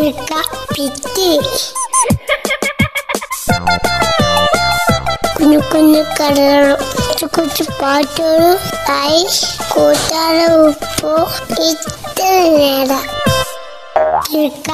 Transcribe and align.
ചിക്ക 0.00 0.32
പിറ്റി 0.68 1.30
കുഞ്ഞു 5.34 5.58
കുഞ്ഞു 5.72 6.02
കടകളും 6.18 6.78
കൊച്ചു 7.00 7.26
കൊച്ചു 7.36 7.64
പാട്ടുകളും 7.80 8.56
ആയി 8.96 9.22
കൂട്ടാതെ 9.72 10.46
ഉപ്പോ 10.60 11.12
ഇത്ര 11.68 12.28
നേരം 12.56 13.04
ചിക്ക 14.26 14.68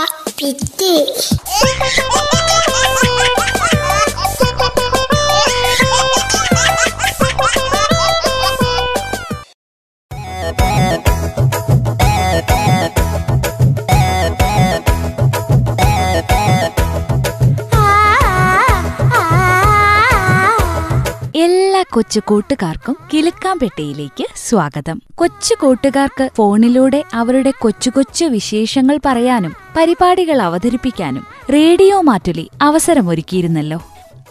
കൊച്ചു 21.96 22.20
കൂട്ടുകാർക്കും 22.24 22.96
കിലുക്കാംപെട്ടിയിലേക്ക് 23.14 24.26
സ്വാഗതം. 24.36 25.00
കൊച്ചു 25.14 25.54
കൂട്ടുകാർക്ക് 25.60 26.30
ഫോണിലൂടെ 26.36 27.04
അവരുടെ 27.14 27.52
കൊച്ചു 27.60 27.90
കൊച്ചു 27.90 28.24
വിശേഷങ്ങൾ 28.24 29.00
പറയാനും 29.06 29.54
പരിപാടികൾ 29.76 30.42
അവതരിപ്പിക്കാനും 30.42 31.26
റേഡിയോ 31.52 32.00
മാറ്റുലി 32.00 32.50
അവസരമൊരുക്കിയിരുന്നല്ലോ. 32.62 33.82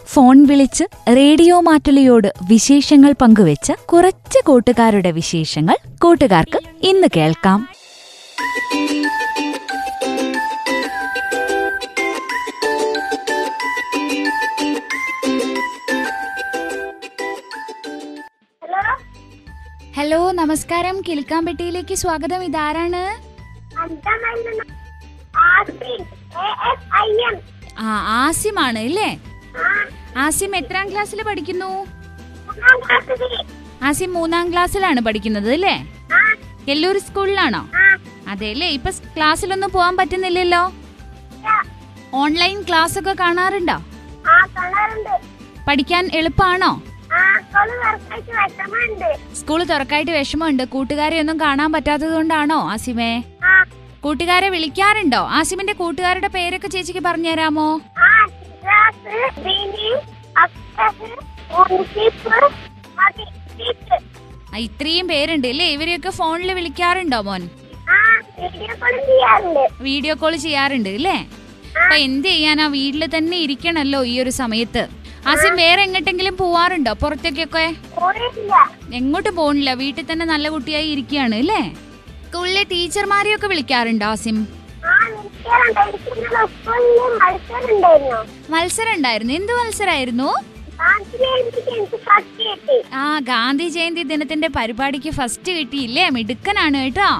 ഫോൺ 0.06 0.46
വിളിച്ച് 0.46 0.84
റേഡിയോ 1.08 1.60
മാറ്റുലിയോട് 1.60 2.34
വിശേഷങ്ങൾ 2.48 3.14
പങ്കുവെച്ച 3.20 3.72
കുറച്ച് 3.72 4.46
കൂട്ടുകാരുടെ 4.46 5.10
വിശേഷങ്ങൾ 5.10 5.76
കൂട്ടുകാർക്ക് 6.02 6.60
ഇന്ന് 6.82 7.08
കേൾക്കാം. 7.16 7.68
ഹലോ 19.96 20.18
നമസ്കാരം. 20.38 20.96
കിൽക്കാമ്പെട്ടിയിലേക്ക് 21.06 21.94
സ്വാഗതം. 22.00 22.40
ഇതാരാണ്? 22.46 23.02
ആ 27.78 27.92
ആസിമാണ് 28.22 28.80
അല്ലേ? 28.88 29.08
ആ 30.16 30.24
ആസിം 30.24 30.56
എത്രാം 30.56 30.86
ക്ലാസ്സിൽ 30.90 31.20
പഠിക്കുന്നു? 31.28 31.70
ആസിം 33.82 34.12
മൂന്നാം 34.18 34.50
ക്ലാസ്സിലാണ് 34.52 35.00
പഠിക്കുന്നത് 35.06 35.50
അല്ലേ? 35.52 35.76
എല്ലൂർ 36.74 36.98
സ്കൂളിലാണോ? 37.06 37.62
അതെ 38.28 38.50
അല്ലേ? 38.50 38.68
ഇപ്പൊ 38.78 38.92
ക്ലാസ്സിലൊന്നും 39.16 39.72
പോകാൻ 39.76 39.96
പറ്റുന്നില്ലല്ലോ? 39.96 40.62
ഓൺലൈൻ 42.24 42.60
ക്ലാസ് 42.68 42.98
ഒക്കെ 43.02 43.14
കാണാറുണ്ടോ? 43.22 43.78
പഠിക്കാൻ 45.68 46.04
എളുപ്പമാണോ 46.20 46.72
ആ 47.12 47.22
കൾ 47.54 47.68
വർക്കായിട്ട് 47.82 48.32
വിഷമുണ്ട് 48.38 49.10
സ്കൂൾ 49.38 49.64
തുറക്കായിട്ട് 49.64 50.10
വിഷമമുണ്ട്. 50.10 50.62
കൂട്ടുകാരെ 50.64 51.20
ഒന്നും 51.20 51.40
കാണാൻ 51.40 51.72
പറ്റാത്തത് 51.72 52.14
കൊണ്ടാണോ 52.14 52.58
ആസിമേ? 52.72 53.12
കൂട്ടുകാരെ 54.04 54.48
വിളിക്കാറുണ്ടോ? 54.48 55.20
ആസിമിന്റെ 55.38 55.72
കൂട്ടുകാരുടെ 55.72 56.28
പേരൊക്കെ 56.28 56.68
ചേച്ചിക്ക് 56.68 57.00
പറഞ്ഞുതരാമോ? 57.00 57.68
ഇത്രയും 64.66 65.08
പേരുണ്ട് 65.08 65.48
അല്ലേ? 65.48 65.66
ഇവരെയൊക്കെ 65.72 66.10
ഫോണിൽ 66.10 66.52
വിളിക്കാറുണ്ടോ 66.52 67.20
മോൻ? 67.20 67.42
ആ 67.88 67.96
വീഡിയോ 68.38 68.74
കോളും 68.82 69.02
ചെയ്യാറുണ്ട്. 69.08 69.64
വീഡിയോ 69.80 70.14
കോൾ 70.14 70.36
ചെയ്യാറുണ്ട് 70.36 70.88
അല്ലേ? 70.88 71.16
അപ്പൊ 71.80 71.94
എന്ത് 71.94 72.28
ചെയ്യാനാ? 72.28 72.66
വീട്ടിൽ 72.66 73.16
തന്നെ 73.16 73.36
ഇരിക്കണല്ലോ 73.36 74.04
ഈ 74.04 74.20
ഒരു 74.20 74.30
സമയത്ത്. 74.30 74.84
ആസിം 75.30 75.54
വേറെ 75.62 75.80
എങ്ങോട്ടെങ്കിലും 75.86 76.34
പോവാറുണ്ടോ? 76.40 76.92
പുറത്തേക്കൊക്കെ? 77.02 77.64
എങ്ങോട്ട് 78.98 79.30
പോണില്ല. 79.38 79.70
വീട്ടിൽ 79.82 80.04
തന്നെ 80.10 80.26
നല്ല 80.32 80.46
കുട്ടിയായി 80.54 80.88
ഇരിക്കുകയാണ് 80.94 81.36
അല്ലേ? 81.42 81.62
സ്കൂളിലെ 82.26 82.62
ടീച്ചർമാരെയൊക്കെ 82.72 83.48
വിളിക്കാറുണ്ടോ 83.52 84.08
ആസിം? 84.14 84.38
മത്സരം 88.54 88.92
ഉണ്ടായിരുന്നു 88.98 89.34
എന്ത് 89.38 89.52
മത്സരായിരുന്നു 89.60 90.28
ആ 93.02 93.06
ഗാന്ധി 93.30 93.66
ജയന്തി 93.74 94.02
ദിനത്തിന്റെ 94.10 94.48
പരിപാടിക്ക് 94.56 95.10
ഫസ്റ്റ് 95.18 95.52
കിട്ടിയില്ലേ? 95.58 96.04
മിടുക്കനാണ് 96.16 96.78
കേട്ടോ. 96.84 97.10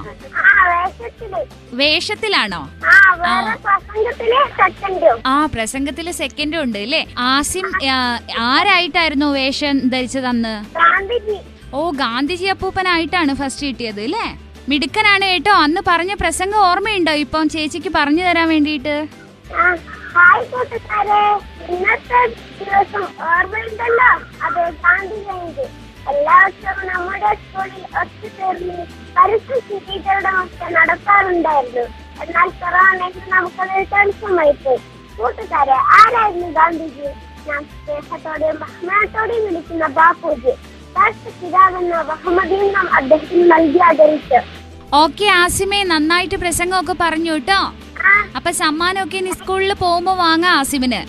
വേഷത്തിലാണോ? 1.74 2.60
ആ 5.26 5.36
പ്രസംഗത്തിൽ 5.54 6.06
സെക്കൻഡും 6.18 6.60
ഉണ്ട് 6.62 6.78
അല്ലേ 6.78 7.00
ആസിം 7.26 7.66
ആരായിട്ടായിരുന്നു 8.48 9.28
വേഷം 9.36 9.76
ധരിച്ചത് 9.90 10.28
അന്ന് 10.28 10.54
ഓ 11.74 11.82
ഗാന്ധിജി 11.96 12.46
അപ്പൂപ്പനായിട്ടാണ് 12.46 13.32
ഫസ്റ്റ് 13.34 13.66
കിട്ടിയത് 13.66 14.02
അല്ലേ 14.02 14.26
മിടുക്കനാണ് 14.68 15.24
കേട്ടോ. 15.24 15.52
അന്ന് 15.64 15.80
പറഞ്ഞ 15.88 16.12
പ്രസംഗം 16.14 16.60
ഓർമ്മയുണ്ടോ 16.68 17.12
ഇപ്പം 17.24 17.48
ചേച്ചിക്ക് 17.48 17.90
പറഞ്ഞു 17.94 18.22
തരാൻ 18.24 18.46
വേണ്ടിയിട്ട്? 18.48 18.94
ആ, 19.54 19.64
ഹായ് 20.14 20.44
കൂട്ടുകാരെ 20.52 21.20
ഇന്നത്തെ 21.68 22.20
ദിവസം 22.60 23.04
ഓർമ്മയുണ്ടല്ലോ. 23.28 24.08
അത് 24.42 24.60
ഗാന്ധി 24.82 25.18
ജയന്തി 25.26 25.66
എല്ലാ 26.10 26.34
വർഷവും 26.42 26.82
നമ്മുടെ 26.90 27.30
സ്കൂളിൽ 27.42 27.84
ഒത്തുചേർന്ന് 28.00 28.78
ടീച്ചറുടെ 29.86 30.32
ഒക്കെ 30.42 30.66
നടത്താറുണ്ടായിരുന്നു. 30.76 31.84
എന്നാൽ 32.22 32.48
കൊറോണയ്ക്ക് 32.60 33.22
നമുക്കത് 33.32 33.78
തടസ്സമായിപ്പോയി 33.92 34.80
കൂട്ടുകാരെ 35.16 35.76
ആരായിരുന്നു 35.98 36.48
ഗാന്ധിജി? 36.58 37.08
ഞാൻ 37.48 37.62
സ്നേഹത്തോടെയും 37.72 38.56
ബഹുമാനത്തോടെയും 38.62 39.42
വിളിക്കുന്ന 39.46 39.86
ബാപ്പുജി. 39.98 40.52
രാഷ്ട്രപിതാവെന്ന 40.98 41.96
ബഹുമതിയും 42.10 42.68
നാം 42.76 42.86
അദ്ദേഹത്തിന് 42.98 43.44
നൽകി 43.54 43.80
ആദരിച്ചു. 43.88 44.38
ഓക്കെ 45.02 45.26
ആസിമേ 45.42 45.80
നന്നായിട്ട് 45.92 46.36
പ്രസംഗമൊക്കെ 46.44 46.96
പറഞ്ഞു 47.04 47.32
കേട്ടോ. 47.34 47.60
അപ്പൊ 48.38 48.50
സമ്മാനമൊക്കെ 48.62 49.18
ഇനി 49.22 49.32
സ്കൂളിൽ 49.40 49.72
പോകുമ്പോ 49.82 50.12
വാങ്ങാം 50.24 50.52
ആസിമിന്. 50.60 51.02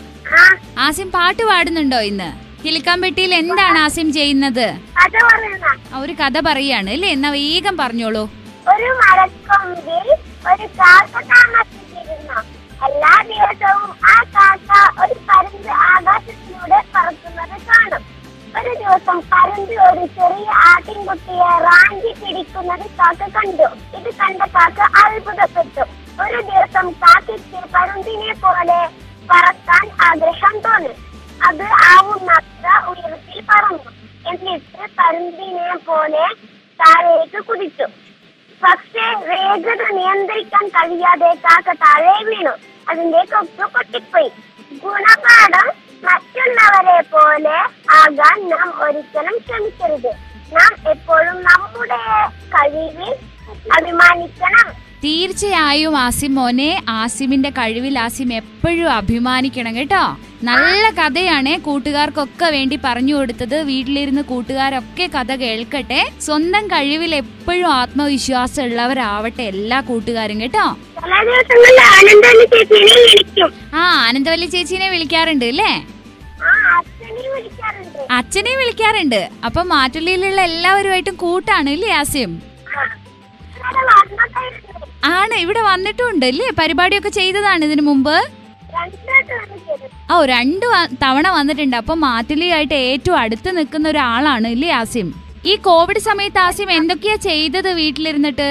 ആസിം 0.85 1.08
പാട്ട് 1.16 1.44
പാടുന്നുണ്ടോ 1.50 2.00
ഇന്ന്? 2.12 2.29
കിളിക്കാമ്പെട്ടിയിൽ 2.67 3.33
എന്താണ് 3.41 3.78
ആസിം 3.85 4.07
ചെയ്യുന്നത്? 4.17 4.67
ഒരു 6.01 6.13
കഥ 6.22 6.38
പറയാണ്. 6.47 6.89
അല്ലേ 6.95 7.09
എന്നാ 7.16 7.29
വേഗം 7.35 7.75
പറഞ്ഞോളൂ. 7.81 8.23
ഒരു 8.73 8.89
മരക്കൊമ്പിൽ 9.01 10.07
ഒരു 10.51 10.66
കാക്ക 10.79 11.16
താമസിച്ചിരുന്നു. 11.31 12.39
എല്ലാ 12.88 13.13
ദിവസവും 13.29 13.89
ആ 14.13 14.16
കാക്ക 14.35 14.72
ഒരു 15.03 15.16
പരുന്ത് 15.29 15.72
ആകാശത്തിലൂടെ 15.91 16.79
പറക്കുന്നത് 16.95 17.57
കാണും. 17.69 18.03
ഒരു 18.59 18.73
ദിവസം 18.81 19.17
പരുന്ത് 19.31 19.75
ഒരു 19.88 20.03
ചെറിയ 20.17 20.49
ആട്ടിൻകുട്ടിയെ 20.67 21.49
റാഞ്ചി 21.67 22.11
പിടിക്കുന്നത് 22.22 22.85
കാക്ക 22.99 23.29
കണ്ടു. 23.38 23.67
ഇത് 23.97 24.09
കണ്ട 24.22 24.41
കാക്ക 24.57 24.79
അത്ഭുതപ്പെട്ടു. 25.03 25.85
ഒരു 26.25 26.39
ദിവസം 26.51 26.88
കാക്കയ്ക്ക് 27.03 27.61
പരുന്തിനെ 27.75 28.34
പോലെ 28.44 28.79
പറക്കാൻ 29.31 29.85
ആഗ്രഹം 30.09 30.55
തോന്നി. 30.67 30.94
അത് 31.44 31.64
ആവുന്നത്ര 31.64 32.68
ഉയരത്തിൽ 32.90 33.42
പറന്നു. 33.50 33.92
എന്നിട്ട് 34.31 34.86
പരുന്തിനെ 35.00 35.78
പോലെ 35.86 36.25
താഴേക്ക് 36.80 37.44
കുതിച്ചു. 37.44 37.86
പക്ഷേ 38.64 39.06
വേഗത 39.28 39.81
നിയന്ത്രിക്കാൻ 39.97 40.68
കഴിയാതെ 40.68 41.34
കാക്ക 41.46 41.74
താഴെ 41.74 42.24
വീണു. 42.24 42.53
അതിന്റെ 42.90 43.22
കൊക്ക് 43.31 43.66
പൊട്ടിപ്പോയി. 43.74 44.30
ഗുണപാഠം 44.84 45.68
മറ്റുള്ളവരെ 46.03 47.02
പോലെ 47.02 47.58
ആകാൻ 48.00 48.50
നാം 48.50 48.74
ഒരിക്കലും 48.84 49.40
ശ്രമിക്കരുത് 49.47 50.12
നാം 50.58 50.90
എപ്പോഴും 50.90 51.44
നമ്മുടെ 51.44 52.02
കഴിവിൽ 52.56 53.16
അഭിമാനിക്കണം. 53.78 54.68
തീർച്ചയായും 55.03 55.97
ആസിം 55.97 56.35
മോനെ 56.35 56.84
ആസിമിന്റെ 56.90 57.50
കഴിവിൽ 57.50 58.00
ആസിം 58.00 58.34
എപ്പോഴും 58.34 58.91
അഭിമാനിക്കണം 58.94 59.76
കേട്ടോ. 59.76 60.17
നല്ല 60.45 60.89
കഥയാണ് 60.97 61.59
കൂട്ടുകാർക്കൊക്കെ 61.59 62.47
വേണ്ടി 62.55 62.79
പറഞ്ഞു 62.84 63.13
കൊടുത്തത്. 63.16 63.55
വീട്ടിലിരുന്ന് 63.69 64.22
കൂട്ടുകാരൊക്കെ 64.22 65.09
കഥ 65.16 65.31
കേൾക്കട്ടെ. 65.35 66.01
സ്വന്തം 66.25 66.67
കഴിവിൽ 66.67 67.16
എപ്പോഴും 67.16 67.69
ആത്മവിശ്വാസം 67.72 68.63
ഉള്ളവരാവട്ടെ 68.63 69.43
എല്ലാ 69.43 69.79
കൂട്ടുകാരും 69.81 70.41
കേട്ടോ. 70.41 70.66
ആ 73.73 73.84
ആനന്ദവല്ലി 74.05 74.45
ചേച്ചീനെ 74.45 74.89
വിളിക്കാറുണ്ട് 74.89 75.45
അല്ലേ? 75.45 75.72
അച്ഛനെ 78.11 78.53
വിളിക്കാറുണ്ട്. 78.61 79.29
അപ്പൊ 79.45 79.63
മാറ്റുള്ളിയിലുള്ള 79.63 80.41
എല്ലാവരുമായിട്ടും 80.41 81.16
കൂട്ടാണ് 81.16 81.69
ഇല്ലേ 81.69 81.91
ആസിം? 81.91 82.31
ആ, 82.67 82.79
ഇവിടെ 83.73 83.91
വന്നിട്ടായിരുന്നു 83.91 85.13
ആണ് 85.17 85.35
ഇവിടെ 85.35 85.61
വന്നിട്ടുണ്ട് 85.61 86.25
അല്ലേ? 86.25 86.49
പരിപാടിയൊക്കെ 86.59 87.09
ചെയ്തതാണ് 87.09 87.66
ഇതിനു 87.66 87.81
മുമ്പ്? 87.81 88.17
ഓ 90.14 90.18
രണ്ട് 90.34 90.66
തവണ 91.03 91.28
വന്നിട്ടുണ്ട്. 91.38 91.76
അപ്പൊ 91.82 91.94
മാറ്റുലിയായിട്ട് 92.08 92.78
ഏറ്റവും 92.90 93.18
അടുത്ത് 93.24 93.50
നിൽക്കുന്ന 93.58 93.88
ഒരാളാണ് 93.94 94.47
ഇല്ലേ 94.56 94.70
ആസിം? 94.82 95.08
ഈ 95.52 95.56
കോവിഡ് 95.68 96.02
സമയത്ത് 96.09 96.40
ആസിം 96.46 96.70
എന്തൊക്കെയാ 96.78 97.18
ചെയ്തത് 97.28 97.70
വീട്ടിലിരുന്നിട്ട്? 97.82 98.50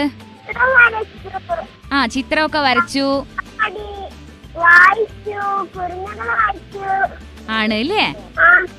ആ 1.96 2.06
ചിത്രമൊക്കെ 2.14 2.60
വരച്ചു. 2.68 3.06
ആണ് 7.58 7.74
അല്ലേ 7.82 8.06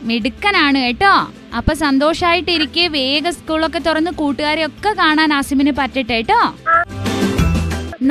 മിടുക്കനാണ് 0.08 0.80
കേട്ടോ. 0.86 1.14
അപ്പൊ 1.58 1.74
സന്തോഷായിട്ടിരിക്കെ 1.84 2.86
വേഗം 2.96 3.34
സ്കൂളൊക്കെ 3.38 3.80
തുറന്ന് 3.88 4.12
കൂട്ടുകാരെയൊക്കെ 4.22 4.92
കാണാൻ 5.02 5.32
ആസിമിന് 5.38 5.74
പറ്റട്ടെ 5.80 6.18
കേട്ടോ. 6.18 6.42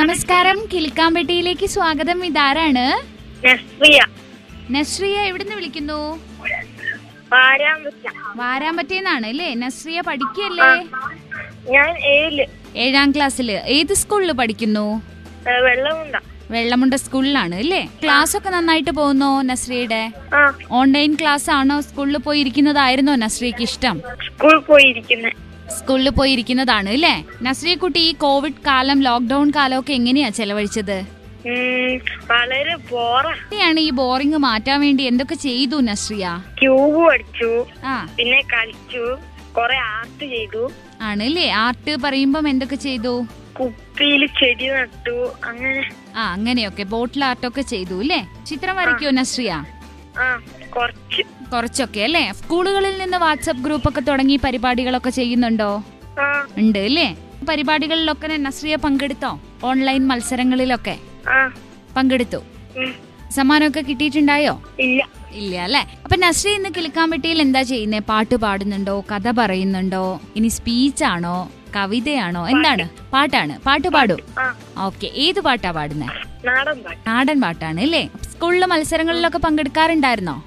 നമസ്കാരം. 0.00 0.59
കിളിക്കാമ്പെട്ടിയിലേക്ക് 0.73 1.67
സ്വാഗതം. 1.75 2.19
ഇതാരാണ്? 2.31 2.87
നസ്രിയ. 3.44 3.99
നസ്രിയ 4.71 5.17
എവിടുന്ന് 5.23 5.55
വിളിക്കുന്നു? 5.55 5.99
വാരാമ്പറ്റേന്നാണ് 8.37 9.27
അല്ലേ? 9.27 9.55
നസ്രിയ 9.55 10.00
പഠിക്കല്ലേ 10.00 10.71
ഞാൻ 11.75 11.93
ഏഴാം 12.77 13.11
ക്ലാസ്സിൽ. 13.15 13.50
ഏത് 13.77 13.93
സ്കൂളിൽ 13.94 14.33
പഠിക്കുന്നു? 14.33 14.87
വെള്ളമുണ്ട. 15.67 16.17
വെള്ളമുണ്ട 16.50 16.94
സ്കൂളിലാണ് 16.94 17.55
അല്ലേ? 17.55 17.81
ക്ലാസ് 18.03 18.37
ഒക്കെ 18.37 18.50
നന്നായിട്ട് 18.50 18.91
പോകുന്നോ 18.91 19.43
നസ്രിയുടെ 19.43 20.03
ഓൺലൈൻ 20.71 21.15
ക്ലാസ് 21.21 21.50
ആണോ 21.50 21.81
സ്കൂളിൽ 21.81 22.17
പോയി 22.19 22.41
ഇരിക്കുന്നതായിരുന്നോ 22.41 23.15
നസ്രിയക്ക് 23.15 23.62
ഇഷ്ടം 23.62 23.97
സ്കൂളിൽ 24.29 24.59
പോയിരിക്കുന്നതാണ് 24.69 25.44
സ്കൂളിൽ 25.77 26.09
പോയി 26.11 26.32
ഇരിക്കുന്നതാണ് 26.32 26.89
അല്ലേ? 26.91 27.15
നസ്രിയ 27.43 27.75
കുട്ടി 27.75 28.00
ഈ 28.00 28.12
കോവിഡ് 28.12 28.55
കാലം 28.67 29.03
ലോക്ക്ഡൌൺ 29.03 29.53
കാലമൊക്കെ 29.56 29.93
എങ്ങനെയാ 29.93 30.29
ചെലവഴിച്ചത്? 30.29 30.99
വളരെ 32.31 32.76
ബോറാണ് 32.76 33.81
ഈ 33.81 33.90
ബോറിംഗ് 33.90 34.37
മാറ്റാൻ 34.37 34.81
വേണ്ടി 34.81 35.04
എന്തൊക്കെ 35.04 35.34
ചെയ്തു 35.34 35.76
നസ്രിയ? 35.76 36.43
ക്യൂബ് 36.60 37.12
അടിച്ചു. 37.12 37.66
ആ. 37.84 38.08
പിന്നെ 38.16 38.40
കളിച്ചു. 38.40 39.19
കൊറേ 39.52 39.76
ആർട്ട് 39.76 40.25
ചെയ്തു. 40.25 40.70
ആണല്ലേ? 41.00 41.50
ആർട്ട് 41.50 41.96
പറയുമ്പം 41.96 42.48
എന്തൊക്കെ 42.48 42.76
ചെയ്തു? 42.76 43.26
കുപ്പിയിൽ 43.60 44.26
ചെടി 44.26 44.69
നട്ടു. 44.69 45.32
അങ്ങനെ. 45.44 45.90
ആ 46.16 46.32
അങ്ങനെയൊക്കെ. 46.32 46.82
ബോട്ടിൽ 46.82 47.25
ആർട്ടൊക്കെ 47.25 47.62
ചെയ്തു 47.62 48.00
അല്ലേ? 48.00 48.28
ചിത്രം 48.46 48.76
വരയ്ക്കോ 48.76 49.10
നസ്രിയ? 49.10 49.64
ആ 50.19 50.43
കുറച്ച്. 50.76 51.22
കുറച്ചൊക്കെ 51.50 52.00
അല്ലേ? 52.00 52.32
സ്കൂളുകളിൽ 52.32 52.98
നിന്ന് 52.98 53.16
വാട്സപ്പ് 53.16 53.62
ഗ്രൂപ്പ് 53.62 53.88
ഒക്കെ 53.88 54.00
തുടങ്ങി 54.00 54.40
പരിപാടികളൊക്കെ 54.44 55.10
ചെയ്യുന്നുണ്ടോ? 55.10 55.82
ആ. 56.20 56.46
ഉണ്ട് 56.58 56.78
അല്ലേ? 56.78 57.16
പരിപാടികളിലൊക്കെ 57.48 58.37
നസ്രിയ 58.37 58.76
പങ്കെടുത്തോ? 58.76 59.40
ഓൺലൈൻ 59.64 60.06
മത്സരങ്ങളിലൊക്കെ? 60.08 60.98
പങ്കെടുത്തു. 61.96 62.40
സമ്മാനമൊക്കെ 63.34 63.81
കിട്ടിയിട്ടുണ്ടായോ? 63.81 64.62
ഇല്ല. 64.81 65.08
ഇല്ല 65.32 65.56
അല്ലെ? 65.56 65.81
അപ്പൊ 66.05 66.17
നസ്രി 66.17 66.50
ഇന്ന് 66.50 66.69
കിളിക്കാമ്പെട്ടിയിൽ 66.76 67.40
എന്താ 67.43 67.62
ചെയ്യുന്നേ? 67.62 67.99
പാട്ട് 67.99 68.34
പാടുന്നുണ്ടോ? 68.34 69.05
കഥ 69.12 69.31
പറയുന്നുണ്ടോ? 69.31 70.20
ഇനി 70.37 70.49
സ്പീച്ച് 70.49 71.05
ആണോ? 71.05 71.50
കവിതയാണോ? 71.76 72.49
എന്താണ്? 72.49 72.88
പാട്ടാണ്. 73.12 73.61
പാട്ട് 73.67 73.88
പാടും. 73.88 74.20
ഓക്കെ. 74.78 75.06
ഏത് 75.06 75.40
പാട്ടാ 75.40 75.70
പാടുന്നേ? 75.70 76.06
നാടൻ 76.44 76.78
പാട്ട്. 76.82 77.08
നാടൻ 77.08 77.40
പാട്ടാണ് 77.40 77.81
അല്ലേ? 77.81 78.08
സ്കൂളിലെ 78.32 78.67
മത്സരങ്ങളിലൊക്കെ 78.67 79.38
പങ്കെടുക്കാറുണ്ടായിരുന്നോ? 79.38 80.44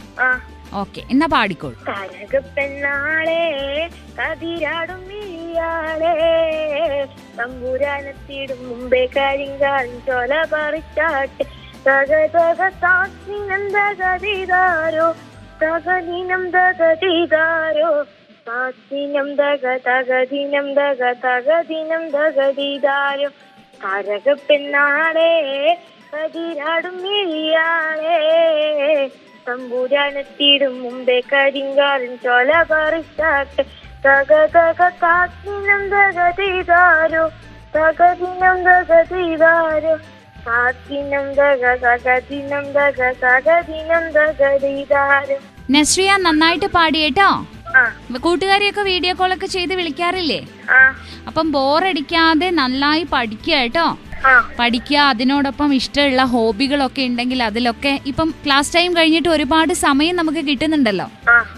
ഓക്കെ. 0.74 1.04
എന്നാ 1.12 1.28
പാടിക്കോളൂ. 1.28 1.78
കതിരാടും 4.20 5.02
തമ്പുരാനെത്തിയിടും. 7.40 8.70
മുമ്പേ 8.70 9.06
കരിങ്കാൽ 9.06 10.00
ചോല 10.08 10.46
പറിച്ചാട്ടെ. 10.54 11.44
തക 11.88 12.26
തക 12.26 12.70
സാക്ഷിനം 12.70 13.70
തകതിതാരോ? 13.70 15.16
തകദിനം 15.64 16.52
തകതിതാരോ? 16.52 18.04
സാക്ഷിനം 18.48 19.36
തക 19.36 19.78
തകദിനം 19.78 20.74
തക 20.74 21.14
തകദിനം 21.14 22.10
തകതിതാരോ? 22.10 23.30
കരകപ്പെണ്ണാളെ 23.84 25.34
കതിരാടും 26.16 27.02
മിഴിയാളെ 27.02 28.18
തമ്പുരാനെത്തിയിടും. 29.48 30.82
മുമ്പേ 30.82 31.20
കരിങ്കാലും 31.20 32.20
ചോല 32.20 32.64
പറിച്ചാട്ടെ. 32.72 33.66
തക 34.06 34.32
തകതീതാരോ 34.56 34.80
കാക്കിനം 35.04 35.82
തകതിതാരോ. 35.94 37.24
തകദിനം 37.76 38.58
തകതിതാരോ 38.68 39.94
കാക്കിനം 40.48 41.26
തക 41.40 41.64
തകദിനം 41.84 42.66
തക 42.78 43.00
തകദിനം 43.24 44.06
തകതിതാരോ. 44.18 45.38
നസ്രിയ 45.76 46.12
നന്നായിട്ട് 46.26 46.68
പാടിയേട്ടോ? 46.76 47.30
കൂട്ടുകാരിയൊക്കെ 48.26 48.84
വീഡിയോ 48.92 49.14
കോളൊക്കെ 49.18 49.48
ചെയ്ത് 49.56 49.74
വിളിക്കാറില്ലേ? 49.80 50.40
അപ്പം 51.28 51.46
ബോറടിക്കാതെ 51.56 52.50
നന്നായി 52.60 53.04
പഠിക്കുക 53.14 53.56
കേട്ടോ. 53.56 53.88
പഠിക്കുക 54.60 54.98
അതിനോടൊപ്പം 54.98 55.74
ഇഷ്ടമുള്ള 55.74 56.24
ഹോബികളൊക്കെ 56.24 57.02
ഉണ്ടെങ്കിൽ 57.02 57.44
അതിലൊക്കെ 57.44 58.00
ഇപ്പം 58.06 58.34
ക്ലാസ് 58.46 58.76
ടൈം 58.76 58.98
കഴിഞ്ഞിട്ട് 58.98 59.30
ഒരുപാട് 59.30 59.74
സമയം 59.74 60.16
നമുക്ക് 60.16 60.48
കിട്ടുന്നുണ്ടല്ലോ. 60.48 61.06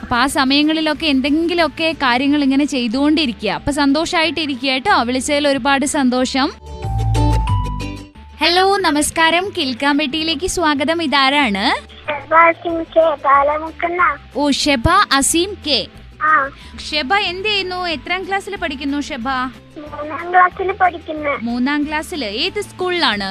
അപ്പൊ 0.02 0.16
ആ 0.16 0.26
സമയങ്ങളിലൊക്കെ 0.28 1.06
എന്തെങ്കിലുമൊക്കെ 1.06 1.92
കാര്യങ്ങൾ 1.92 2.44
ഇങ്ങനെ 2.44 2.66
ചെയ്തുകൊണ്ടിരിക്കുക. 2.66 3.50
അപ്പൊ 3.50 3.72
സന്തോഷമായിട്ടിരിക്കുക 3.72 4.70
കേട്ടോ. 4.70 5.04
വിളിച്ചതിൽ 5.04 5.48
ഒരുപാട് 5.48 5.86
സന്തോഷം. 5.86 6.52
ഹലോ 8.42 8.78
നമസ്കാരം. 8.78 9.54
കിൽക്കാമ്പെട്ടിയിലേക്ക് 9.58 10.48
സ്വാഗതം. 10.48 11.04
ഇതാരാണ്? 11.04 11.66
ഓ 14.36 14.52
ഷെബ 14.52 14.90
അസീം 14.90 15.54
കെ. 15.68 15.88
ഷെബ 16.88 17.14
എന്ത് 17.32 17.48
ചെയ്യുന്നു? 17.48 17.88
എത്രാം 17.88 18.22
ക്ലാസ്സിൽ 18.28 18.56
പഠിക്കുന്നു 18.56 19.02
ഷെബ? 19.02 19.28
മൂന്നാം 21.42 21.88
ക്ലാസ്സിൽ 21.88 22.26
ഏത് 22.26 22.62
സ്കൂളിലാണ്? 22.62 23.30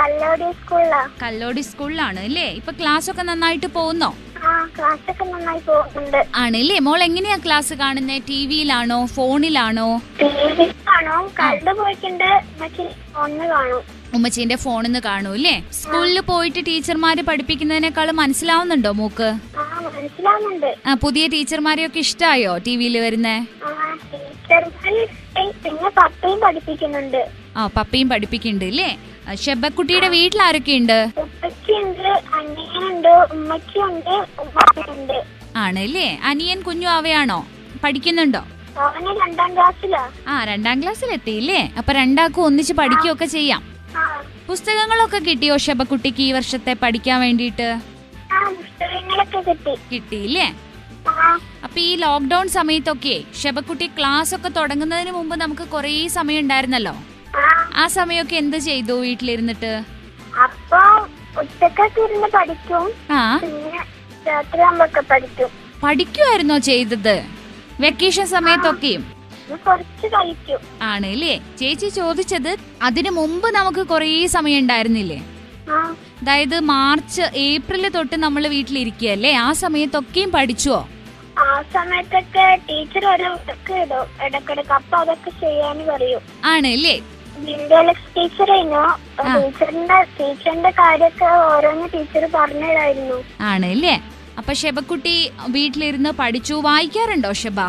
കല്ലോടി 0.00 0.48
സ്കൂളിലാ. 0.52 1.00
കല്ലോടി 1.22 1.60
സ്കൂളിലാണ് 1.60 2.20
അല്ലേ? 2.20 2.48
ഇപ്പൊ 2.60 2.72
ക്ലാസ് 2.80 3.10
ഒക്കെ 3.10 3.22
നന്നായിട്ട് 3.22 3.66
പോകുന്നോ? 3.66 4.10
ആണല്ലേ 6.34 6.78
മോൾ 6.78 7.02
എങ്ങനെയാ 7.02 7.36
ക്ലാസ് 7.36 7.74
കാണുന്നത് 7.74 8.22
ടി 8.28 8.46
വിയിലാണോ? 8.46 9.06
ഫോണിലാണോ? 9.16 9.88
ഉമ്മച്ചീന്റെ 14.14 14.56
ഫോണിൽ 14.56 14.86
നിന്ന് 14.86 15.00
കാണൂ. 15.00 15.32
അല്ലേ 15.32 15.56
സ്കൂളിൽ 15.72 16.20
പോയിട്ട് 16.20 16.60
ടീച്ചർമാര് 16.66 17.22
പഠിപ്പിക്കുന്നതിനേക്കാളും 17.22 18.16
മനസ്സിലാവുന്നുണ്ടോ 18.16 18.92
മൂക്ക്? 18.92 19.28
മനസ്സിലാവുന്നുണ്ട് 20.20 20.70
ആ 20.86 20.94
പുതിയ 21.02 21.24
ടീച്ചർമാരെയൊക്കെ 21.28 22.00
ഇഷ്ടായോ 22.06 22.52
ടി 22.58 22.72
വിയിൽ 22.76 22.96
വരുന്നേ? 22.98 23.36
ആ 23.64 23.70
ടീച്ചർമാര് 24.12 25.02
പിന്നെ 25.64 25.90
പപ്പയും 25.98 26.38
പഠിപ്പിക്കുന്നുണ്ട്. 26.40 27.20
ആ 27.56 27.62
പപ്പയും 27.76 28.08
പഠിപ്പിക്കുന്നുണ്ട് 28.08 28.64
അല്ലേ? 28.64 28.90
ആ, 29.26 29.34
ഷെബക്കുട്ടിയുടെ 29.44 30.08
വീട്ടിൽ 30.08 30.40
ആരൊക്കെയുണ്ട് 30.42 30.98
ഉമ്മച്ചുണ്ട് 33.34 35.16
ആണല്ലേ 35.56 36.08
അനിയൻ 36.24 36.58
കുഞ്ഞു 36.62 36.88
അവയാണോ? 36.98 37.38
പഠിക്കുന്നുണ്ടോ? 37.84 38.42
ആ 40.28 40.34
രണ്ടാം 40.44 40.78
ക്ലാസ്സിൽ 40.82 41.10
എത്തിയില്ലേ 41.12 41.60
അപ്പൊ 41.78 41.92
രണ്ടാക്കും 41.92 42.44
ഒന്നിച്ച് 42.44 42.72
പഠിക്കുകയൊക്കെ 42.72 43.26
ചെയ്യാം. 43.36 43.62
പുസ്തകങ്ങളൊക്കെ 44.48 45.18
കിട്ടിയോ 45.20 45.56
ഷെബക്കുട്ടിക്ക് 45.64 46.22
ഈ 46.22 46.32
വർഷത്തെ 46.32 46.72
പഠിക്കാൻ 46.82 47.18
വേണ്ടിയിട്ട്? 47.20 47.68
കിട്ടി. 49.40 49.74
കിട്ടിയില്ലേ? 49.92 50.48
അപ്പൊ 51.64 51.80
ഈ 51.80 51.96
ലോക്ക്ഡൌൺ 51.96 52.48
സമയത്തൊക്കെ 52.48 53.24
ഷെബക്കുട്ടി 53.42 53.86
ക്ലാസ് 53.98 54.34
ഒക്കെ 54.34 54.48
തുടങ്ങുന്നതിന് 54.48 55.10
മുമ്പ് 55.10 55.36
നമുക്ക് 55.36 55.62
കൊറേ 55.68 56.08
സമയം 56.08 56.40
ഉണ്ടായിരുന്നല്ലോ? 56.40 56.94
ആ. 57.36 57.70
സമയൊക്കെ 57.74 57.86
സമയമൊക്കെ 57.86 58.36
എന്ത് 58.36 58.56
ചെയ്തു 58.56 58.92
വീട്ടിലിരുന്നിട്ട്? 58.92 59.72
അപ്പൊ 60.44 60.80
ഉച്ചക്കൊക്കെ 61.40 62.00
ഇരുന്ന് 62.00 62.28
പഠിക്കും. 62.34 62.84
രാത്രി 64.28 64.62
പഠിക്കും. 65.00 65.50
പഠിക്കുമായിരുന്നോ 65.82 66.58
ചെയ്തത്? 66.58 67.16
വെക്കേഷൻ 67.80 68.26
സമയത്തൊക്കെയും 68.26 69.04
ആണ് 70.82 71.06
അല്ലേ 71.06 71.40
ചേച്ചി 71.58 71.88
ചോദിച്ചത് 71.88 72.56
അതിനു 72.82 73.10
മുമ്പ് 73.10 73.48
നമുക്ക് 73.50 73.82
കൊറേ 73.86 74.26
സമയം 74.26 74.58
ഉണ്ടായിരുന്നില്ലേ? 74.58 75.18
അതായത് 76.20 76.56
മാർച്ച് 76.72 77.24
ഏപ്രിൽ 77.48 77.84
തൊട്ട് 77.88 78.16
നമ്മൾ 78.24 78.42
വീട്ടിലിരിക്കുകയല്ലേ? 78.54 79.32
ആ 79.46 79.48
സമയത്തൊക്കെയും 79.62 80.30
പഠിച്ചുവോ 80.32 80.80
ആ 81.42 81.62
സമയത്തൊക്കെ 81.74 82.44
ടീച്ചർ 82.68 83.04
ഒരു 83.14 83.28
വർക്ക് 83.46 83.74
ഇടും 83.82 84.08
ഇടക്കിടക്ക് 84.24 84.74
അപ്പൊ 84.78 84.96
അതൊക്കെ 84.96 85.30
ചെയ്യാൻ 85.42 85.78
പറയും. 85.90 86.22
ആണ് 86.52 86.68
അല്ലേ 86.76 86.96
ടീച്ചറായിരുന്നു 88.16 88.82
ടീച്ചറിന്റെ 89.36 89.98
ടീച്ചറിന്റെ 90.18 90.70
കാര്യമൊക്കെ 90.80 91.28
ഓരോന്ന് 91.52 91.86
ടീച്ചർ 91.94 92.24
പറഞ്ഞതായിരുന്നു 92.34 93.18
ആണ് 93.52 93.66
അല്ലേ 93.74 93.94
അപ്പൊ 94.38 94.52
ഷെബക്കുട്ടി 94.52 95.14
വീട്ടിലിരുന്ന് 95.56 96.10
പഠിച്ചു. 96.20 96.54
വായിക്കാറുണ്ടോ 96.66 97.32
ഷെബ 97.42 97.60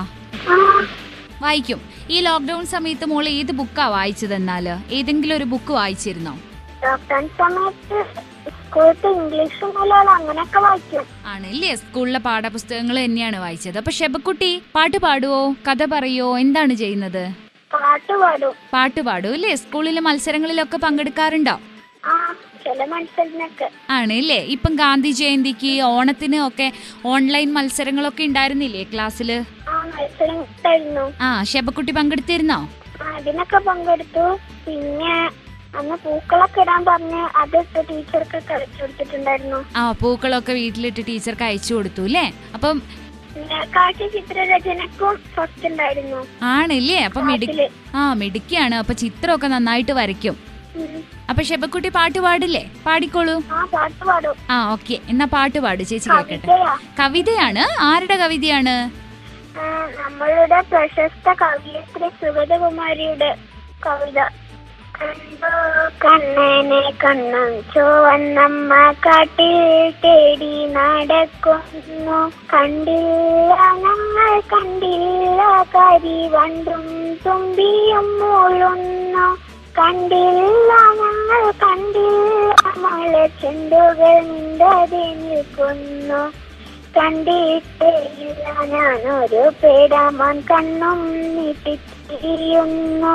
വായിക്കും. 1.44 1.80
ഈ 2.10 2.20
ലോക്ക്ഡൌൺ 2.28 2.66
സമയത്ത് 2.66 3.06
മോൾ 3.12 3.26
ഏത് 3.30 3.52
ബുക്കാ 3.60 3.86
വായിച്ചതെന്നാൽ? 3.96 4.66
ഏതെങ്കിലും 4.98 5.36
ഒരു 5.38 5.48
ബുക്ക് 5.54 5.74
വായിച്ചിരുന്നോ? 5.80 6.34
ലോക്ക്ഡൌൺ 6.84 7.26
സമയത്ത് 7.40 8.00
സ്കൂളത്തെ 8.72 9.10
ഇംഗ്ലീഷ് 9.20 9.66
മലയാളം 9.78 10.12
അങ്ങനെയൊക്കെ 10.18 10.60
വായിക്കും. 10.66 11.06
ആണല്ലേ? 11.32 11.72
സ്കൂളിലെ 11.80 12.20
പാഠപുസ്തകങ്ങൾ 12.28 12.98
തന്നെയാണ് 13.06 13.38
വായിച്ചത്. 13.44 13.78
അപ്പൊ 13.82 13.92
ഷെബക്കുട്ടി 13.98 14.52
പാട്ട് 14.76 14.98
പാടുവോ? 15.06 15.40
കഥ 15.68 15.86
പറയോ? 15.94 16.28
എന്താണ് 16.44 16.74
ചെയ്യുന്നത്? 16.82 17.24
പാട്ട് 17.74 18.14
പാടും. 18.22 18.54
പാട്ട് 18.74 19.02
പാടും 19.08 19.34
അല്ലേ? 19.38 19.52
സ്കൂളിലെ 19.64 20.02
മത്സരങ്ങളിലൊക്കെ 20.08 20.78
പങ്കെടുക്കാറുണ്ടോ? 20.86 21.56
ആ 22.12 22.16
ചില 22.64 22.80
മത്സരത്തിനൊക്കെ. 22.94 23.68
ആണ് 23.98 24.14
ഇല്ലേ 24.22 24.40
ഇപ്പം 24.56 24.74
ഗാന്ധി 24.84 25.12
ജയന്തിക്ക് 25.20 25.74
ഓണത്തിന് 25.92 26.40
ഒക്കെ 26.48 26.68
ഓൺലൈൻ 27.14 27.50
മത്സരങ്ങളൊക്കെ 27.58 28.24
ഉണ്ടായിരുന്നില്ലേ 28.30 28.84
ക്ലാസ്സിൽ? 28.94 29.32
ആ 29.74 29.78
മത്സരം 29.92 30.40
ഉണ്ടായിരുന്നു 30.46 31.06
ആ 31.28 31.30
ശബക്കുട്ടി 31.54 31.94
പങ്കെടുത്തിരുന്നോ? 32.00 32.60
അതിനൊക്കെ 33.16 33.60
പങ്കെടുത്തു. 33.70 34.26
പിന്നെ 34.66 35.14
അന്ന് 35.80 35.96
പൂക്കളൊക്കെ 36.04 36.62
ഇടാൻ 36.64 36.82
പറഞ്ഞ് 36.90 37.22
അതിട്ട് 37.42 37.80
ടീച്ചർക്ക് 37.90 38.38
അയച്ചു 38.56 38.80
കൊടുത്തിട്ടുണ്ടായിരുന്നു. 38.82 39.60
ആ 39.82 39.84
പൂക്കളൊക്കെ 40.02 40.54
വീട്ടിലിട്ട് 40.60 41.02
ടീച്ചർക്ക് 41.10 41.46
അയച്ചു 41.50 41.72
കൊടുത്തു 41.78 42.04
അല്ലേ 42.10 42.26
അപ്പം 42.58 42.78
ആണല്ലേ 43.34 43.60
കാഴ്ച 43.76 44.04
ചിത്രരചനക്കും 44.16 45.14
ഫസ്റ്റ് 45.36 45.66
ഉണ്ടായിരുന്നു. 45.72 46.22
ആണല്ലേ? 46.54 46.98
അപ്പൊ 47.08 47.22
ആ 48.00 48.14
മിടുക്കിയാണ്. 48.22 48.76
അപ്പൊ 48.82 48.94
ചിത്രമൊക്കെ 49.04 49.48
നന്നായിട്ട് 49.54 49.94
വരയ്ക്കും. 50.00 50.36
അപ്പൊ 51.30 51.42
ഷെബക്കുട്ടി 51.50 51.90
പാട്ട് 51.98 52.20
പാടില്ലേ? 52.26 52.64
പാടിക്കോളൂ. 52.88 53.36
ആ 54.54 54.58
ഓക്കെ. 54.74 54.98
എന്നാ 55.12 55.26
പാട്ട് 55.36 55.60
പാടു 55.66 55.84
ചേച്ചി 55.92 56.10
കേൾക്കട്ടെ. 56.10 56.58
കവിതയാണ്? 57.00 57.64
ആരുടെ 57.92 58.18
കവിതയാണ്? 58.24 58.76
നമ്മളുടെ 60.02 60.60
പ്രശസ്ത 60.74 61.34
കവിയത്രി 61.44 62.10
സുഗതകുമാരിയുടെ 62.22 63.32
കവിത. 63.88 64.20
കണ്ണനെ 66.04 66.82
കണ്ണൻ 67.04 67.52
ചുവന്നമ്മ 67.74 68.72
കാട്ടിൽ 69.06 69.58
തേടി 70.04 70.54
നടക്കുന്നു. 70.76 72.20
കണ്ടില്ല 72.52 73.52
ഞങ്ങൾ 73.84 74.32
കണ്ടില്ല 74.54 75.42
കരി 75.74 76.20
വണ്ടും 76.36 76.86
തുമ്പിയും 77.26 78.08
മൂളുന്നു 78.20 79.28
കണ്ടില്ല 79.80 80.72
ഞങ്ങൾ 81.02 81.44
കണ്ടില്ല 81.64 82.54
മഴ 82.84 83.14
ചെണ്ടുകൾ 83.42 84.16
നിണ്ടതി 84.30 85.06
നിൽക്കുന്നു. 85.22 86.22
കണ്ടിട്ടേയില്ല 86.98 88.46
ഞാനൊരു 88.74 89.44
പേടാമാൻ 89.62 90.38
കണ്ണും 90.50 91.02
നീട്ടിത്തിരിയുന്നു. 91.36 93.14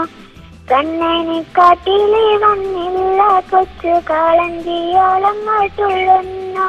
കണ്ണനെ 0.71 1.43
കാട്ടിലെ 1.43 2.37
വന്നില്ല 2.37 3.41
കൊച്ചു 3.51 3.95
കാളഞ്ചിയോളങ്ങൾ 4.11 5.69
തുള്ളുന്നു 5.79 6.67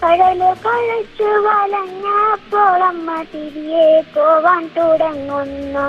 കടൽ 0.00 0.40
കളിച്ചു 0.64 1.22
വലഞ്ഞപ്പോൾ 1.22 2.82
അമ്മ 2.82 3.22
തിരികെ 3.22 4.02
പോവാൻ 4.14 4.70
തുടങ്ങുന്നു. 4.76 5.84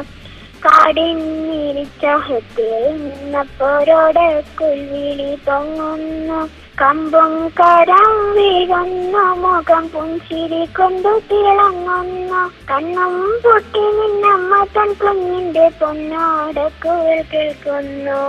കാടിന്നിരിച്ചഹത്തിൽ 0.66 2.72
നിന്നപ്പോരോടെ 3.02 4.44
കുൽവിളി 4.60 5.38
പൊങ്ങുന്നു. 5.48 6.40
കമ്പും 6.82 7.32
കരം 7.60 8.12
വീഴുന്ന 8.34 9.18
മുഖം 9.44 9.84
പുഞ്ചിരി 9.94 10.60
കൊണ്ടു 10.78 11.12
തിളങ്ങുന്നു. 11.30 12.42
കണ്ണും 12.70 13.16
പൊട്ടി 13.44 13.84
നിന്നമ്മ 13.98 14.52
തൻ 14.76 14.90
കുഞ്ഞിന്റെ 15.02 15.66
പൊന്നോടക്കുകൾ 15.80 17.22
കേൾക്കുന്നു. 17.32 18.20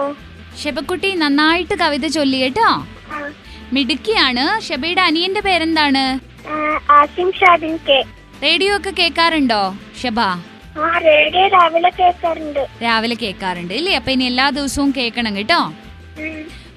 ശബക്കുട്ടി 0.63 1.11
നന്നായിട്ട് 1.23 1.75
കവിത 1.83 2.07
ചൊല്ലി 2.17 2.39
കേട്ടോ 2.43 2.71
മിടുക്കിയാണ്. 3.73 4.45
ഷബയുടെ 4.69 5.03
അനിയന്റെ 5.09 5.43
പേരെന്താണ്? 5.47 6.05
ആസിം 6.99 7.29
ഷാദിൻ 7.41 7.75
കെ. 7.89 7.99
റേഡിയോ 8.45 8.73
ഒക്കെ 8.77 8.93
കേൾക്കാറുണ്ടോ 8.99 9.63
ഷബ 10.03 10.21
റേഡിയോ 11.09 11.45
രാവിലെ 11.57 11.91
കേൾക്കാറുണ്ട്. 12.01 12.63
രാവിലെ 12.85 13.17
കേൾക്കാറുണ്ട് 13.23 13.75
ഇല്ലേ? 13.81 13.95
അപ്പൊ 14.01 14.11
ഇനി 14.17 14.25
എല്ലാ 14.33 14.49
ദിവസവും 14.59 14.91
കേൾക്കണം 14.97 15.37
കേട്ടോ. 15.37 15.61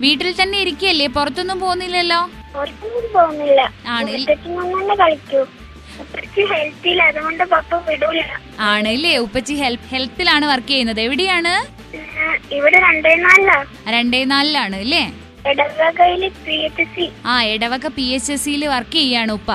വീട്ടിൽ 0.04 0.30
തന്നെ 0.42 0.58
ഇരിക്കല്ലേ? 0.64 1.08
പുറത്തൊന്നും 1.18 1.58
പോകുന്നില്ലല്ലോ? 1.64 2.20
പുറത്തൊന്നും 2.56 3.08
പോകുന്നില്ല. 3.16 3.62
ആണ്. 3.96 4.12
മുറ്റത്തുനിന്ന് 4.12 4.78
തന്നെ 4.78 4.96
കളിക്കൂ. 5.02 5.42
കുറച്ച് 6.12 6.44
ഹെൽത്തില്ല 6.52 7.02
അതുകൊണ്ട് 7.12 7.44
പപ്പ 7.54 7.76
വിടൂല. 7.88 8.22
ആണ് 8.72 8.90
ഇല്ലേ 8.98 9.14
ഉപ്പച്ചി 9.26 9.56
ഹെൽപ്പ് 9.64 9.88
ഹെൽത്തിലാണ് 9.94 10.46
വർക്ക് 10.52 10.72
ചെയ്യുന്നത്. 10.74 11.02
എവിടെയാണ്? 11.08 11.54
ഇവിടെ 12.58 12.78
രണ്ടേ 12.88 13.14
നാലിലാ. 13.26 13.58
രണ്ടേ 13.96 14.22
നാലിലാണ് 14.34 14.76
അല്ലേ? 14.86 15.04
ആ 17.26 17.36
ഇടവക 17.54 17.88
പി 17.98 18.06
എച്ച് 18.16 18.32
എസ് 18.34 18.44
സിയിൽ 18.46 18.64
വർക്ക് 18.74 18.98
ചെയ്യാണ് 19.02 19.32
ഉപ്പ. 19.32 19.52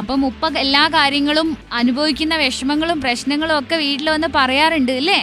അപ്പം 0.00 0.20
ഉപ്പ 0.28 0.50
എല്ലാ 0.64 0.82
കാര്യങ്ങളും 0.94 1.48
അനുഭവിക്കുന്ന 1.80 2.34
വിഷമങ്ങളും 2.42 2.98
പ്രശ്നങ്ങളും 3.04 3.56
ഒക്കെ 3.58 3.76
വീട്ടിൽ 3.84 4.08
വന്ന് 4.10 4.28
പറയാറുണ്ട് 4.36 4.92
അല്ലേ? 4.92 5.20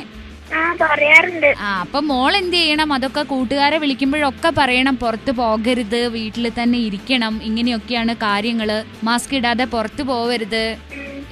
ആ 1.65 1.69
അപ്പൊ 1.83 1.99
മോൾ 2.11 2.31
എന്ത് 2.41 2.55
ചെയ്യണം? 2.57 2.93
അതൊക്കെ 2.93 3.23
കൂട്ടുകാരെ 3.31 3.77
വിളിക്കുമ്പോഴൊക്കെ 3.83 4.49
പറയണം 4.59 4.95
പുറത്ത് 4.95 5.31
പോകരുത് 5.39 5.99
വീട്ടിൽ 6.17 6.45
തന്നെ 6.59 6.77
ഇരിക്കണം 6.87 7.33
ഇങ്ങനെയൊക്കെയാണ് 7.49 8.13
കാര്യങ്ങൾ. 8.27 8.69
മാസ്ക് 9.03 9.35
ഇടാതെ 9.35 9.65
പുറത്തു 9.73 10.03
പോവരുത്. 10.11 10.63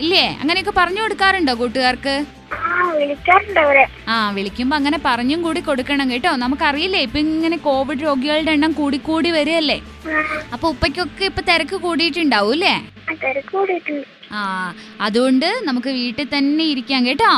ഇല്ലേ? 0.03 0.25
അങ്ങനെയൊക്കെ 0.41 0.73
പറഞ്ഞു 0.81 1.01
കൊടുക്കാറുണ്ടോ 1.01 1.53
കൂട്ടുകാർക്ക്? 1.53 2.15
ആ 4.07 4.15
വിളിക്കുമ്പോ 4.37 4.75
അങ്ങനെ 4.79 4.97
പറഞ്ഞും 5.05 5.39
കൂടി 5.45 5.61
കൊടുക്കണം 5.61 6.07
കേട്ടോ. 6.13 6.31
നമുക്കറിയില്ലേ 6.43 6.99
ഇപ്പൊ 7.07 7.19
ഇങ്ങനെ 7.19 7.57
കോവിഡ് 7.67 8.05
രോഗികളുടെ 8.07 8.51
എണ്ണം 8.51 8.71
കൂടി 8.71 8.97
കൂടി 9.09 9.31
വരികയല്ലേ? 9.37 9.77
അപ്പൊ 10.53 10.67
ഉപ്പയ്ക്കൊക്കെ 10.73 11.25
ഇപ്പൊ 11.31 11.43
തിരക്ക് 11.49 11.75
കൂടിയിട്ടുണ്ടാവും 11.85 12.53
അല്ലേ? 12.57 12.75
ആ 14.31 14.41
അതുകൊണ്ട് 15.01 15.49
നമുക്ക് 15.67 15.89
വീട്ടിൽ 15.99 16.27
തന്നെ 16.35 16.63
ഇരിക്കാം 16.73 17.05
കേട്ടോ. 17.05 17.33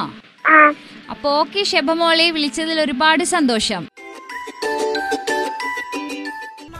അപ്പൊ 1.09 1.29
ഓക്കെ 1.29 1.63
ശബമോളെ 1.63 2.31
വിളിച്ചതിൽ 2.31 2.81
ഒരുപാട് 2.81 3.23
സന്തോഷം. 3.23 3.87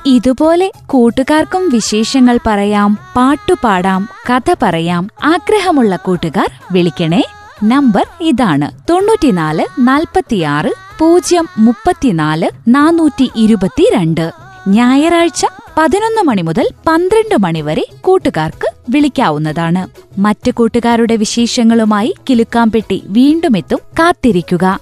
ഇതുപോലെ 0.05 0.71
കൂട്ടുകാർക്കും 0.86 1.69
വിശേഷങ്ങൾ 1.69 2.39
പറയാം 2.48 2.98
പാട്ടുപാടാം 3.15 4.09
കഥ 4.29 4.55
പറയാം 4.62 5.09
ആഗ്രഹമുള്ള 5.24 5.95
കൂട്ടുകാർ 5.95 6.51
വിളിക്കണേ. 6.71 7.24
നമ്പർ 7.63 8.05
ഇതാണ് 8.21 8.71
തൊണ്ണൂറ്റിനാല് 8.89 9.65
നാൽപ്പത്തിയാറ് 9.79 10.71
പൂജ്യം 11.00 11.48
മുപ്പത്തിനാല് 11.57 12.50
നാനൂറ്റി 12.67 13.29
ഇരുപത്തിരണ്ട്. 13.36 14.31
ഞായറാഴ്ച 14.67 15.45
പതിനൊന്ന് 15.77 16.21
മണി 16.21 16.41
മുതൽ 16.41 16.69
പന്ത്രണ്ട് 16.88 17.36
മണി 17.43 17.62
വരെ 17.62 17.86
കൂട്ടുകാർക്ക് 18.01 18.78
വിളിക്കാവുന്നതാണ്. 18.89 19.88
മറ്റു 20.19 20.51
കൂട്ടുകാരുടെ 20.51 21.15
വിശേഷങ്ങളുമായി 21.15 22.15
കിലുക്കാംപെട്ടി 22.29 23.01
വീണ്ടും 23.05 23.58
എത്തും. 23.58 23.79
കാത്തിരിക്കുക. 24.00 24.79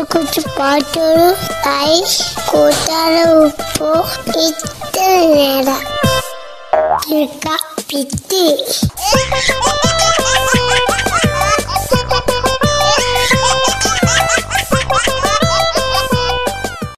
കൊച്ചു 0.00 0.40
ആയി 1.68 2.04
ഉപ്പോ 3.22 4.04
ഇത്ര 4.40 5.00
നേരം. 5.00 5.93
ne 7.10 7.26
pas 7.26 7.58
péter. 7.86 8.64